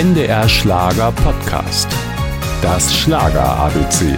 NDR 0.00 0.48
Schlager 0.48 1.10
Podcast. 1.10 1.88
Das 2.62 2.96
Schlager 2.96 3.44
ABC. 3.44 4.16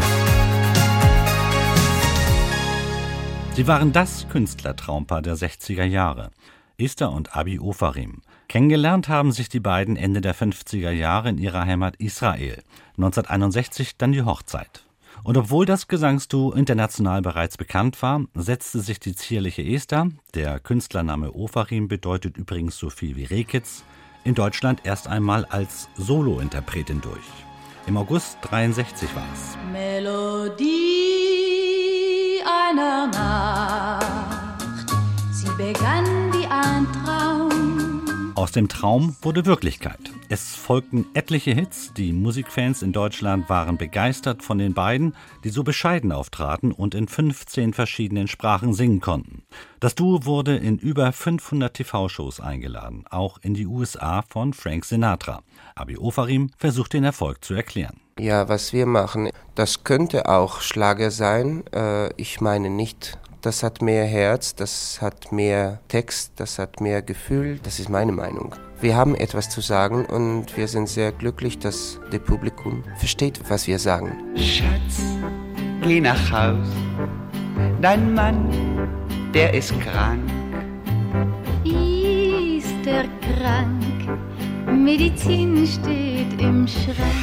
Sie 3.55 3.67
waren 3.67 3.91
das 3.91 4.29
Künstlertraumpaar 4.29 5.23
der 5.23 5.37
60er 5.37 5.85
Jahre. 5.85 6.33
Esther 6.77 7.11
und 7.11 7.35
Abi 7.35 7.59
Ofarim. 7.59 8.21
Kennengelernt 8.47 9.09
haben 9.09 9.33
sich 9.33 9.49
die 9.49 9.59
beiden 9.59 9.97
Ende 9.97 10.21
der 10.21 10.35
50er 10.35 10.91
Jahre 10.91 11.31
in 11.31 11.39
ihrer 11.39 11.65
Heimat 11.65 11.97
Israel. 11.97 12.63
1961 12.99 13.97
dann 13.97 14.13
die 14.13 14.25
Hochzeit. 14.25 14.85
Und 15.23 15.39
obwohl 15.39 15.65
das 15.65 15.89
Gesangsduo 15.89 16.53
international 16.53 17.23
bereits 17.23 17.57
bekannt 17.57 18.03
war, 18.03 18.21
setzte 18.35 18.81
sich 18.81 19.01
die 19.01 19.15
zierliche 19.15 19.63
Esther, 19.63 20.11
der 20.35 20.61
Künstlername 20.61 21.35
Ofarim 21.35 21.89
bedeutet 21.89 22.37
übrigens 22.37 22.77
so 22.77 22.91
viel 22.91 23.17
wie 23.17 23.25
Rehkitz, 23.25 23.83
in 24.25 24.35
Deutschland 24.35 24.81
erst 24.85 25.09
einmal 25.09 25.45
als 25.47 25.89
Solointerpretin 25.97 27.01
durch. 27.01 27.25
Im 27.87 27.97
August 27.97 28.39
63 28.43 29.15
war 29.15 29.25
es. 29.33 29.57
Melodie 29.73 30.71
einer 32.45 33.07
Nacht, 33.07 34.65
sie 35.33 35.49
begann 35.57 36.33
wie 36.33 36.47
ein 36.47 36.87
Traum. 37.05 38.33
Aus 38.35 38.53
dem 38.53 38.69
Traum 38.69 39.17
wurde 39.23 39.47
Wirklichkeit. 39.47 40.13
Es 40.33 40.55
folgten 40.55 41.07
etliche 41.13 41.51
Hits, 41.51 41.93
die 41.93 42.13
Musikfans 42.13 42.83
in 42.83 42.93
Deutschland 42.93 43.49
waren 43.49 43.77
begeistert 43.77 44.45
von 44.45 44.59
den 44.59 44.75
beiden, 44.75 45.17
die 45.43 45.49
so 45.49 45.65
bescheiden 45.65 46.13
auftraten 46.13 46.71
und 46.71 46.95
in 46.95 47.09
15 47.09 47.75
verschiedenen 47.75 48.29
Sprachen 48.29 48.73
singen 48.73 49.01
konnten. 49.01 49.43
Das 49.81 49.97
Duo 49.97 50.25
wurde 50.27 50.57
in 50.57 50.79
über 50.79 51.11
500 51.11 51.75
TV-Shows 51.75 52.39
eingeladen, 52.39 53.07
auch 53.11 53.39
in 53.43 53.55
die 53.55 53.67
USA 53.67 54.23
von 54.23 54.53
Frank 54.53 54.85
Sinatra. 54.85 55.43
Abi 55.75 55.99
Ofarim 55.99 56.53
versucht 56.57 56.93
den 56.93 57.03
Erfolg 57.03 57.45
zu 57.45 57.55
erklären. 57.55 58.01
Ja, 58.17 58.49
was 58.49 58.73
wir 58.73 58.87
machen, 58.87 59.31
das 59.57 59.83
könnte 59.83 60.29
auch 60.29 60.61
Schlager 60.61 61.11
sein. 61.11 61.65
Äh, 61.75 62.15
ich 62.15 62.41
meine 62.41 62.71
nicht 62.71 63.19
das 63.43 63.63
hat 63.63 63.81
mehr 63.81 64.05
Herz, 64.05 64.55
das 64.55 65.01
hat 65.01 65.33
mehr 65.33 65.81
Text, 65.89 66.33
das 66.37 66.59
hat 66.59 66.81
mehr 66.83 67.01
Gefühl. 67.01 67.59
Das 67.63 67.81
ist 67.81 67.89
meine 67.89 68.13
Meinung. 68.13 68.55
Wir 68.81 68.97
haben 68.97 69.15
etwas 69.15 69.51
zu 69.51 69.61
sagen 69.61 70.07
und 70.07 70.57
wir 70.57 70.67
sind 70.67 70.89
sehr 70.89 71.13
glücklich, 71.13 71.59
dass 71.59 72.01
das 72.11 72.21
Publikum 72.21 72.83
versteht, 72.97 73.39
was 73.49 73.67
wir 73.67 73.79
sagen. 73.79 74.17
Schatz, 74.37 75.03
geh 75.83 76.01
nach 76.01 76.33
Haus. 76.33 76.67
Dein 77.83 78.15
Mann, 78.15 78.49
der 79.35 79.53
ist 79.53 79.79
krank. 79.81 80.23
Ist 81.63 82.87
er 82.87 83.05
krank? 83.37 83.85
Medizin 84.67 85.67
steht 85.67 86.41
im 86.41 86.67
Schrank. 86.67 87.20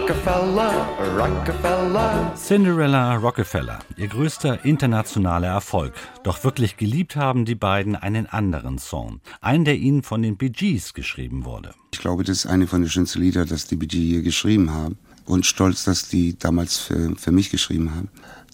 Rockefeller, 0.00 0.86
Rockefeller. 1.16 2.32
Cinderella 2.36 3.16
Rockefeller, 3.16 3.78
ihr 3.96 4.08
größter 4.08 4.64
internationaler 4.64 5.48
Erfolg. 5.48 5.94
Doch 6.24 6.42
wirklich 6.44 6.76
geliebt 6.76 7.16
haben 7.16 7.44
die 7.44 7.54
beiden 7.54 7.94
einen 7.94 8.26
anderen 8.26 8.78
Song. 8.78 9.20
Einen, 9.40 9.64
der 9.64 9.76
ihnen 9.76 10.02
von 10.02 10.22
den 10.22 10.36
Bee 10.36 10.50
Gees 10.50 10.94
geschrieben 10.94 11.44
wurde. 11.44 11.74
Ich 11.92 12.00
glaube, 12.00 12.24
das 12.24 12.38
ist 12.38 12.46
eine 12.46 12.66
von 12.66 12.82
den 12.82 12.90
schönsten 12.90 13.20
Lieder, 13.20 13.46
das 13.46 13.66
die 13.66 13.76
Bee 13.76 13.86
Gees 13.86 14.02
hier 14.02 14.22
geschrieben 14.22 14.72
haben. 14.72 14.98
Und 15.26 15.46
stolz, 15.46 15.84
dass 15.84 16.08
die 16.08 16.38
damals 16.38 16.76
für, 16.76 17.14
für 17.16 17.32
mich 17.32 17.50
geschrieben 17.50 17.94
haben. 17.94 18.08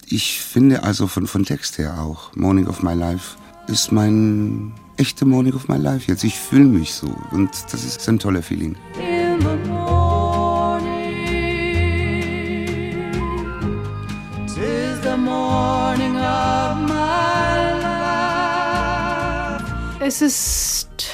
Ich 0.07 0.41
finde 0.41 0.83
also 0.83 1.07
von, 1.07 1.27
von 1.27 1.43
Text 1.43 1.77
her 1.79 1.99
auch, 1.99 2.35
Morning 2.35 2.67
of 2.67 2.83
My 2.83 2.93
Life 2.93 3.37
ist 3.67 3.91
mein 3.91 4.73
echte 4.97 5.25
Morning 5.25 5.53
of 5.53 5.67
My 5.67 5.77
Life 5.77 6.09
jetzt. 6.09 6.23
Ich 6.23 6.37
fühle 6.37 6.65
mich 6.65 6.93
so 6.93 7.13
und 7.31 7.49
das 7.71 7.83
ist 7.83 8.07
ein 8.07 8.19
toller 8.19 8.43
Feeling. 8.43 8.75
Es 20.03 20.21
ist 20.21 21.09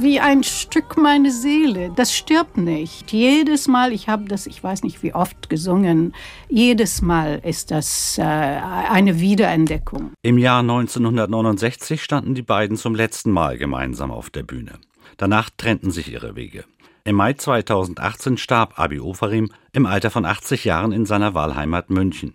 wie 0.00 0.18
ein 0.18 0.42
Stück 0.42 0.96
meine 0.96 1.30
Seele. 1.30 1.90
Das 1.94 2.14
stirbt 2.16 2.56
nicht. 2.56 3.12
Jedes 3.12 3.68
Mal, 3.68 3.92
ich 3.92 4.08
habe 4.08 4.24
das, 4.24 4.46
ich 4.46 4.64
weiß 4.64 4.82
nicht 4.82 5.02
wie 5.02 5.14
oft 5.14 5.50
gesungen, 5.50 6.14
jedes 6.48 7.02
Mal 7.02 7.40
ist 7.44 7.70
das 7.70 8.16
äh, 8.18 8.22
eine 8.22 9.20
Wiederentdeckung. 9.20 10.12
Im 10.22 10.38
Jahr 10.38 10.60
1969 10.60 12.02
standen 12.02 12.34
die 12.34 12.42
beiden 12.42 12.76
zum 12.76 12.94
letzten 12.94 13.30
Mal 13.30 13.58
gemeinsam 13.58 14.10
auf 14.10 14.30
der 14.30 14.42
Bühne. 14.42 14.72
Danach 15.16 15.50
trennten 15.56 15.90
sich 15.90 16.10
ihre 16.10 16.34
Wege. 16.34 16.64
Im 17.04 17.16
Mai 17.16 17.34
2018 17.34 18.36
starb 18.36 18.78
Abi 18.78 19.00
Ofarim 19.00 19.50
im 19.72 19.86
Alter 19.86 20.10
von 20.10 20.24
80 20.24 20.64
Jahren 20.64 20.92
in 20.92 21.06
seiner 21.06 21.34
Wahlheimat 21.34 21.90
München. 21.90 22.34